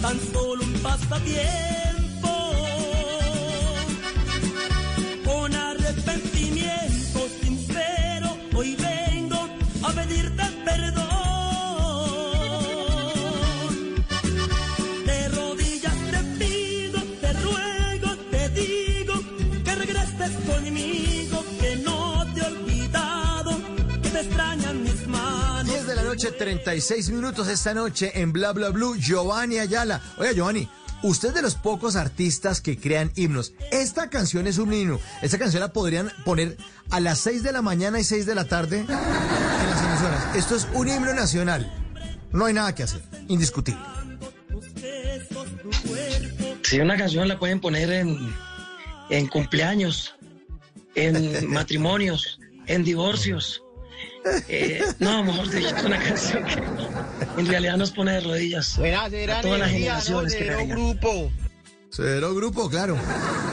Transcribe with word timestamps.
tan 0.00 0.18
solo 0.32 0.64
un 0.64 0.72
pasatiempo. 0.80 2.30
Con 5.24 5.54
arrepentimiento 5.54 7.28
sincero, 7.42 8.36
hoy 8.54 8.76
vengo 8.76 9.48
a 9.82 9.92
pedirte 9.92 10.42
perdón. 10.64 11.06
De 15.06 15.28
rodillas 15.28 15.96
te 16.10 16.18
pido, 16.38 17.02
te 17.20 17.32
ruego, 17.34 18.16
te 18.30 18.48
digo 18.50 19.14
que 19.64 19.74
regreses 19.74 20.32
conmigo, 20.46 21.44
que 21.60 21.76
no 21.76 22.26
te 22.34 22.40
que 22.40 23.19
te 24.12 24.20
extrañan 24.20 24.82
mis 24.82 25.06
manos. 25.06 25.66
10 25.66 25.86
de 25.86 25.94
la 25.94 26.02
noche, 26.02 26.32
36 26.32 27.10
minutos 27.10 27.48
esta 27.48 27.74
noche 27.74 28.12
en 28.20 28.32
Bla 28.32 28.52
Bla 28.52 28.70
Blue, 28.70 28.96
Giovanni 28.96 29.58
Ayala. 29.58 30.00
Oiga, 30.18 30.32
Giovanni, 30.32 30.68
usted 31.02 31.28
es 31.28 31.34
de 31.34 31.42
los 31.42 31.54
pocos 31.54 31.96
artistas 31.96 32.60
que 32.60 32.78
crean 32.78 33.12
himnos. 33.14 33.52
Esta 33.70 34.10
canción 34.10 34.46
es 34.46 34.58
un 34.58 34.72
himno. 34.72 35.00
Esta 35.22 35.38
canción 35.38 35.60
la 35.60 35.72
podrían 35.72 36.10
poner 36.24 36.56
a 36.90 37.00
las 37.00 37.18
6 37.20 37.42
de 37.42 37.52
la 37.52 37.62
mañana 37.62 38.00
y 38.00 38.04
6 38.04 38.26
de 38.26 38.34
la 38.34 38.46
tarde 38.46 38.80
en 38.80 38.86
las 38.88 39.82
emisoras. 39.84 40.36
Esto 40.36 40.56
es 40.56 40.66
un 40.74 40.88
himno 40.88 41.14
nacional. 41.14 41.72
No 42.32 42.46
hay 42.46 42.54
nada 42.54 42.74
que 42.74 42.82
hacer. 42.82 43.02
Indiscutible. 43.28 43.80
Si 46.62 46.78
una 46.78 46.96
canción 46.96 47.26
la 47.26 47.38
pueden 47.38 47.60
poner 47.60 47.90
en, 47.90 48.32
en 49.08 49.26
cumpleaños, 49.26 50.14
en 50.94 51.50
matrimonios, 51.52 52.40
en 52.66 52.84
divorcios. 52.84 53.62
Eh, 54.48 54.82
no, 54.98 55.24
mejor 55.24 55.50
dicho, 55.50 55.74
es 55.74 55.84
una 55.84 55.98
canción 55.98 56.44
que 56.44 57.40
en 57.40 57.46
realidad 57.46 57.76
nos 57.76 57.90
pone 57.90 58.12
de 58.12 58.20
rodillas 58.20 58.78
a 58.78 59.40
todas 59.40 59.58
las 59.58 59.70
generaciones 59.70 60.34
que 60.34 60.44
vengan. 60.44 60.68
grupo. 60.68 61.32
Cero 61.90 62.34
grupo, 62.34 62.68
claro. 62.70 62.96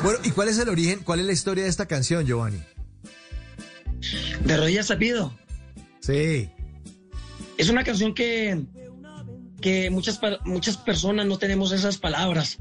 Bueno, 0.04 0.20
¿y 0.24 0.32
cuál 0.32 0.50
es 0.50 0.60
el 0.60 0.70
origen, 0.70 1.00
cuál 1.04 1.20
es 1.22 1.26
la 1.26 1.32
historia 1.32 1.64
de 1.64 1.70
esta 1.70 1.86
canción, 1.88 2.26
Giovanni? 2.26 2.62
De 4.42 4.58
rodillas 4.58 4.88
te 4.88 4.98
pido. 4.98 5.34
Sí. 6.02 6.50
Es 7.58 7.70
una 7.70 7.84
canción 7.84 8.14
que, 8.14 8.64
que 9.62 9.90
muchas, 9.90 10.20
muchas 10.46 10.78
personas 10.78 11.26
no 11.26 11.38
tenemos 11.38 11.72
esas 11.72 11.98
palabras. 11.98 12.58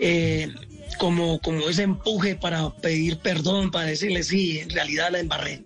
eh, 0.00 0.52
como, 0.98 1.40
como 1.40 1.68
ese 1.68 1.82
empuje 1.82 2.36
para 2.36 2.70
pedir 2.76 3.18
perdón, 3.18 3.70
para 3.70 3.86
decirle 3.86 4.22
sí, 4.22 4.58
en 4.60 4.70
realidad 4.70 5.10
la 5.10 5.20
embarré. 5.20 5.64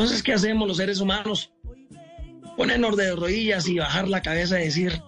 Entonces, 0.00 0.22
¿qué 0.22 0.32
hacemos 0.32 0.66
los 0.66 0.78
seres 0.78 0.98
humanos? 1.02 1.52
Ponernos 2.56 2.96
de 2.96 3.14
rodillas 3.14 3.68
y 3.68 3.78
bajar 3.78 4.08
la 4.08 4.22
cabeza 4.22 4.58
y 4.58 4.64
decir, 4.64 5.02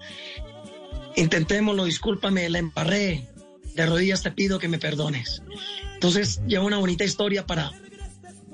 intentémoslo, 1.17 1.87
discúlpame, 1.87 2.51
la 2.51 2.59
embarré. 2.59 3.27
De 3.75 3.87
rodillas 3.87 4.23
te 4.23 4.31
pido 4.33 4.59
que 4.59 4.69
me 4.69 4.79
perdones. 4.79 5.43
Entonces, 5.95 6.43
lleva 6.47 6.65
una 6.65 6.77
bonita 6.77 7.05
historia 7.05 7.47
para, 7.47 7.73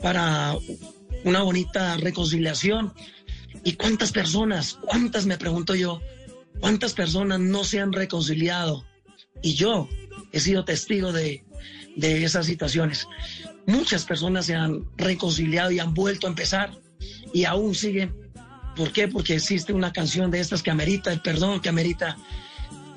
para 0.00 0.56
una 1.24 1.42
bonita 1.42 1.96
reconciliación. 1.96 2.94
¿Y 3.64 3.72
cuántas 3.72 4.12
personas, 4.12 4.78
cuántas 4.80 5.26
me 5.26 5.38
pregunto 5.38 5.74
yo, 5.74 6.00
cuántas 6.60 6.94
personas 6.94 7.40
no 7.40 7.64
se 7.64 7.80
han 7.80 7.92
reconciliado? 7.92 8.86
Y 9.42 9.54
yo 9.54 9.88
he 10.30 10.38
sido 10.38 10.64
testigo 10.64 11.10
de, 11.12 11.44
de 11.96 12.22
esas 12.22 12.46
situaciones. 12.46 13.08
Muchas 13.68 14.06
personas 14.06 14.46
se 14.46 14.54
han 14.54 14.86
reconciliado 14.96 15.70
y 15.70 15.78
han 15.78 15.92
vuelto 15.92 16.26
a 16.26 16.30
empezar 16.30 16.70
y 17.34 17.44
aún 17.44 17.74
siguen. 17.74 18.16
¿Por 18.74 18.92
qué? 18.92 19.08
Porque 19.08 19.34
existe 19.34 19.74
una 19.74 19.92
canción 19.92 20.30
de 20.30 20.40
estas 20.40 20.62
que 20.62 20.70
amerita 20.70 21.12
el 21.12 21.20
perdón, 21.20 21.60
que 21.60 21.68
amerita 21.68 22.16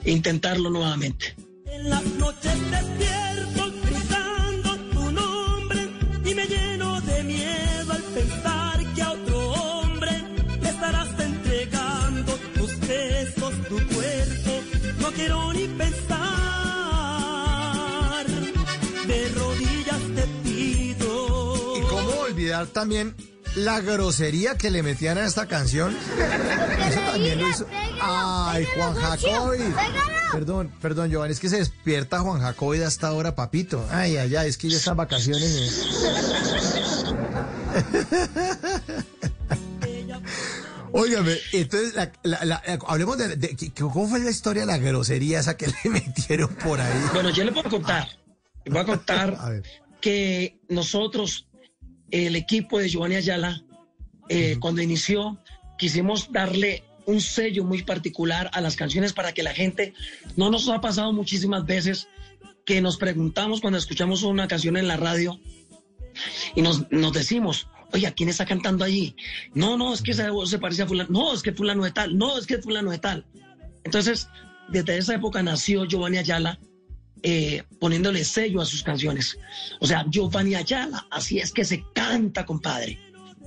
intentarlo 0.05 0.69
nuevamente. 0.69 1.35
En 1.65 1.89
las 1.89 2.05
noches 2.05 2.71
despierto 2.71 3.73
gritando 3.83 4.77
tu 4.91 5.11
nombre 5.11 5.89
y 6.23 6.33
me 6.33 6.45
lleno 6.45 7.01
de 7.01 7.23
miedo 7.23 7.91
al 7.91 8.03
pensar 8.03 8.93
que 8.93 9.01
a 9.01 9.11
otro 9.11 9.51
hombre 9.51 10.23
le 10.61 10.69
estarás 10.69 11.19
entregando 11.19 12.31
tus 12.55 12.79
besos, 12.87 13.53
tu 13.67 13.75
cuerpo. 13.93 14.63
No 15.01 15.11
quiero 15.11 15.51
ni 15.51 15.67
pensar, 15.67 16.50
olvidar 22.51 22.67
también 22.73 23.15
la 23.55 23.79
grosería 23.81 24.57
que 24.57 24.69
le 24.71 24.83
metían 24.83 25.17
a 25.17 25.25
esta 25.25 25.47
canción? 25.47 25.95
Eso 26.89 26.99
también 27.11 27.39
lo 27.39 27.47
hizo. 27.49 27.65
Ay, 28.01 28.65
Juan 28.75 28.93
Jacobi. 28.95 29.59
Perdón, 30.31 30.71
perdón, 30.81 31.09
Giovanni, 31.09 31.33
es 31.33 31.39
que 31.39 31.49
se 31.49 31.57
despierta 31.57 32.19
Juan 32.19 32.41
Jacobi 32.41 32.77
de 32.77 32.85
hasta 32.85 33.07
ahora, 33.07 33.35
papito. 33.35 33.85
Ay, 33.91 34.17
ay, 34.17 34.35
ay, 34.35 34.49
es 34.49 34.57
que 34.57 34.69
ya 34.69 34.77
están 34.77 34.97
vacaciones. 34.97 35.87
Óigame, 40.93 41.37
entonces, 41.53 41.93
la- 41.95 42.11
la- 42.23 42.43
la- 42.43 42.61
hablemos 42.87 43.17
de, 43.17 43.71
¿Cómo 43.79 44.09
fue 44.09 44.19
la 44.19 44.29
historia 44.29 44.63
de 44.63 44.67
la 44.67 44.77
grosería 44.77 45.39
esa 45.39 45.55
que 45.55 45.67
le 45.83 45.89
metieron 45.89 46.49
por 46.55 46.81
ahí? 46.81 47.01
Bueno, 47.13 47.29
yo 47.29 47.43
le 47.45 47.51
puedo 47.53 47.69
contar, 47.69 48.07
le 48.65 48.71
voy 48.71 48.81
a 48.81 48.85
contar 48.85 49.33
A 49.39 49.61
que 50.01 50.59
nosotros, 50.67 51.47
el 52.11 52.35
equipo 52.35 52.79
de 52.79 52.89
Giovanni 52.89 53.15
Ayala, 53.15 53.63
eh, 54.29 54.57
cuando 54.59 54.81
inició, 54.81 55.39
quisimos 55.77 56.31
darle 56.31 56.83
un 57.05 57.21
sello 57.21 57.63
muy 57.63 57.83
particular 57.83 58.49
a 58.53 58.61
las 58.61 58.75
canciones 58.75 59.13
para 59.13 59.33
que 59.33 59.43
la 59.43 59.53
gente, 59.53 59.93
no 60.35 60.49
nos 60.49 60.69
ha 60.69 60.79
pasado 60.81 61.11
muchísimas 61.13 61.65
veces 61.65 62.07
que 62.65 62.81
nos 62.81 62.97
preguntamos 62.97 63.61
cuando 63.61 63.79
escuchamos 63.79 64.23
una 64.23 64.47
canción 64.47 64.77
en 64.77 64.87
la 64.87 64.97
radio 64.97 65.39
y 66.55 66.61
nos, 66.61 66.91
nos 66.91 67.13
decimos, 67.13 67.67
oye, 67.93 68.11
¿quién 68.15 68.29
está 68.29 68.45
cantando 68.45 68.85
allí? 68.85 69.15
No, 69.53 69.77
no, 69.77 69.93
es 69.93 70.01
que 70.01 70.11
esa 70.11 70.29
voz 70.31 70.49
se 70.49 70.59
parece 70.59 70.83
a 70.83 70.87
fulano, 70.87 71.09
no, 71.11 71.33
es 71.33 71.41
que 71.41 71.53
fulano 71.53 71.83
de 71.83 71.91
tal, 71.91 72.17
no, 72.17 72.37
es 72.37 72.45
que 72.45 72.59
fulano 72.59 72.91
de 72.91 72.99
tal. 72.99 73.25
Entonces, 73.83 74.29
desde 74.69 74.97
esa 74.97 75.15
época 75.15 75.41
nació 75.41 75.85
Giovanni 75.85 76.17
Ayala, 76.17 76.59
eh, 77.23 77.63
poniéndole 77.79 78.23
sello 78.23 78.61
a 78.61 78.65
sus 78.65 78.83
canciones. 78.83 79.37
O 79.79 79.87
sea, 79.87 80.05
Giovanni 80.09 80.55
Ayala, 80.55 81.07
así 81.11 81.39
es 81.39 81.51
que 81.51 81.65
se 81.65 81.83
canta, 81.93 82.45
compadre. 82.45 82.99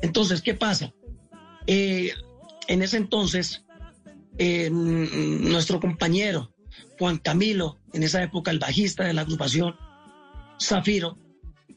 Entonces, 0.03 0.43
¿qué 0.43 0.55
pasa? 0.55 0.93
Eh, 1.67 2.13
en 2.69 2.83
ese 2.83 2.97
entonces, 2.97 3.65
eh, 4.39 4.69
nuestro 4.71 5.81
compañero 5.81 6.55
Juan 6.99 7.19
Camilo, 7.19 7.79
en 7.93 8.03
esa 8.03 8.23
época 8.23 8.51
el 8.51 8.59
bajista 8.59 9.05
de 9.05 9.15
la 9.15 9.23
agrupación 9.23 9.77
Zafiro, 10.61 11.19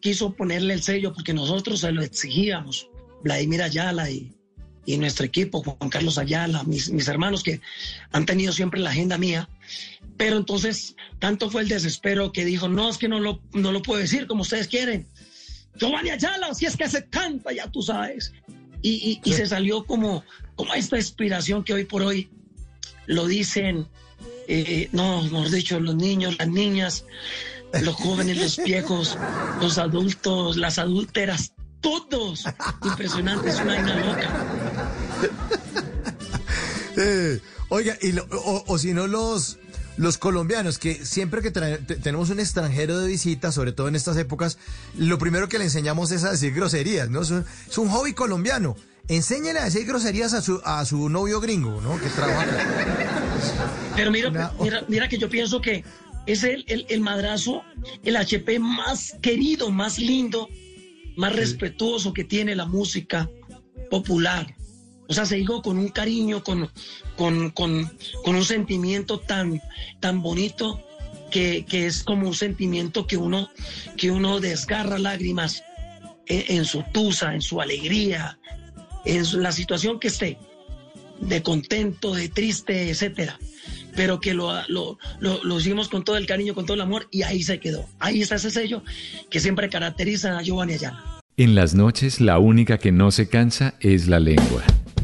quiso 0.02 0.34
ponerle 0.34 0.74
el 0.74 0.84
sello 0.84 1.14
porque 1.14 1.34
nosotros 1.34 1.79
se 1.79 1.91
lo 1.91 2.02
exigíamos, 2.02 2.90
Vladimir 3.24 3.64
Ayala 3.64 4.09
y, 4.09 4.34
y 4.85 4.97
nuestro 4.97 5.25
equipo, 5.25 5.62
Juan 5.64 5.90
Carlos 5.90 6.18
Ayala, 6.18 6.64
mis, 6.64 6.90
mis 6.91 7.08
hermanos 7.08 7.44
que 7.44 7.62
han 8.12 8.25
tenido 8.25 8.53
siempre 8.53 8.79
la 8.79 8.91
agenda 8.91 9.18
mía. 9.18 9.50
Pero 10.17 10.38
entonces, 10.38 10.95
tanto 11.19 11.50
fue 11.50 11.61
el 11.61 11.67
desespero 11.67 12.31
que 12.31 12.44
dijo, 12.44 12.67
no, 12.67 12.89
es 12.89 12.97
que 12.97 13.07
no 13.07 13.19
lo, 13.19 13.39
no 13.53 13.72
lo 13.72 13.81
puedo 13.81 14.00
decir 14.01 14.25
como 14.28 14.41
ustedes 14.41 14.67
quieren. 14.67 15.07
Giovanni 15.75 16.09
Ayala, 16.09 16.53
si 16.55 16.66
es 16.66 16.75
que 16.75 16.89
se 16.89 17.05
canta, 17.05 17.51
ya 17.53 17.69
tú 17.69 17.81
sabes. 17.83 18.33
Y, 18.81 18.94
y- 19.23 19.29
y 19.29 19.33
se 19.33 19.45
salió 19.45 19.83
como, 19.85 20.23
como 20.55 20.73
esta 20.73 20.97
inspiración 20.97 21.63
que 21.63 21.73
hoy 21.73 21.85
por 21.85 22.01
hoy 22.01 22.29
lo 23.05 23.28
dicen, 23.28 23.88
eh, 24.47 24.89
no, 24.91 25.22
mejor 25.23 25.50
dicho, 25.51 25.79
los 25.79 25.95
niños, 25.95 26.35
las 26.39 26.47
niñas, 26.47 27.05
los 27.81 27.94
jóvenes, 27.95 28.38
los 28.38 28.57
viejos, 28.66 29.17
los 29.61 29.78
adultos, 29.78 30.57
las 30.57 30.79
adúlteras, 30.79 31.53
todos. 31.81 32.45
Impresionante, 32.84 33.49
es 33.49 33.55
una 33.59 33.75
vaina 33.75 33.95
loca. 33.97 34.47
Eh, 36.99 37.39
oiga, 37.69 37.95
y 38.01 38.11
lo- 38.11 38.25
o, 38.31 38.63
o 38.66 38.78
si 38.79 38.91
no 38.94 39.05
los, 39.05 39.59
los 39.97 40.17
colombianos, 40.17 40.78
que 40.79 41.05
siempre 41.05 41.41
que 41.41 41.52
tenemos 41.52 42.29
un 42.29 42.40
extranjero 42.40 42.99
de 42.99 43.08
visita, 43.08 43.52
sobre 43.52 43.72
todo 43.72 43.88
en 43.88 43.96
estas 43.96 44.16
épocas, 44.17 44.58
lo 44.97 45.17
primero 45.17 45.49
que 45.49 45.58
le 45.58 45.66
enseñamos 45.66 46.11
es 46.11 46.23
a 46.23 46.32
decir 46.32 46.53
groserías, 46.53 47.09
¿no? 47.09 47.22
Es 47.22 47.32
un, 47.32 47.46
es 47.70 47.78
un 47.78 47.90
hobby 47.90 48.14
colombiano. 48.14 48.76
Enséñele 49.09 49.59
a 49.59 49.64
decir 49.66 49.85
groserías 49.88 50.34
a 50.34 50.41
su, 50.41 50.61
a 50.66 50.84
su 50.85 51.09
novio 51.09 51.40
gringo, 51.40 51.79
¿no? 51.82 51.99
Que 51.99 52.09
trabaja. 52.09 52.46
Pero 53.96 54.11
mira, 54.11 54.29
Una- 54.29 54.52
mira, 54.61 54.84
mira 54.88 55.08
que 55.09 55.17
yo 55.17 55.29
pienso 55.29 55.61
que 55.61 55.84
es 56.26 56.43
el, 56.43 56.66
el, 56.67 56.85
el 56.90 57.00
madrazo, 57.02 57.64
el 58.03 58.17
HP 58.17 58.59
más 58.59 59.16
querido, 59.22 59.72
más 59.72 59.97
lindo, 59.97 60.50
más 61.16 61.34
respetuoso 61.35 62.14
que 62.14 62.23
tiene 62.26 62.55
la 62.55 62.66
música 62.66 63.29
popular. 63.90 64.53
O 65.09 65.13
sea, 65.13 65.25
se 65.25 65.35
dijo 65.37 65.61
con 65.61 65.77
un 65.77 65.89
cariño, 65.89 66.43
con, 66.43 66.69
con, 67.15 67.49
con, 67.51 67.89
con 68.23 68.35
un 68.35 68.43
sentimiento 68.43 69.19
tan, 69.19 69.61
tan 69.99 70.21
bonito 70.21 70.83
que, 71.31 71.65
que 71.65 71.85
es 71.87 72.03
como 72.03 72.27
un 72.27 72.33
sentimiento 72.33 73.07
que 73.07 73.17
uno, 73.17 73.49
que 73.97 74.11
uno 74.11 74.39
desgarra 74.39 74.97
lágrimas 74.97 75.63
en, 76.25 76.57
en 76.57 76.65
su 76.65 76.83
tusa, 76.93 77.33
en 77.33 77.41
su 77.41 77.61
alegría, 77.61 78.37
en 79.05 79.25
su- 79.25 79.39
la 79.39 79.51
situación 79.51 79.99
que 79.99 80.07
esté, 80.09 80.37
de 81.21 81.41
contento, 81.41 82.13
de 82.13 82.29
triste, 82.29 82.89
etcétera. 82.89 83.39
pero 83.95 84.19
que 84.19 84.33
lo, 84.35 84.51
lo, 84.67 84.99
lo, 85.19 85.43
lo 85.43 85.59
hicimos 85.59 85.89
con 85.89 86.03
todo 86.03 86.17
el 86.17 86.27
cariño, 86.27 86.53
con 86.53 86.65
todo 86.65 86.75
el 86.75 86.81
amor, 86.81 87.07
y 87.11 87.23
ahí 87.23 87.41
se 87.41 87.59
quedó. 87.59 87.87
Ahí 87.99 88.21
está 88.21 88.35
ese 88.35 88.51
sello 88.51 88.83
que 89.31 89.39
siempre 89.39 89.69
caracteriza 89.69 90.37
a 90.37 90.43
Giovanni 90.43 90.73
Ayala. 90.73 91.03
En 91.35 91.55
las 91.55 91.73
noches 91.73 92.21
la 92.21 92.37
única 92.39 92.77
que 92.77 92.91
no 92.91 93.09
se 93.11 93.27
cansa 93.29 93.73
es 93.79 94.07
la 94.07 94.19
lengua. 94.19 94.63